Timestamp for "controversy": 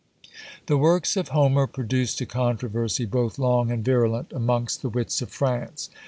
2.25-3.05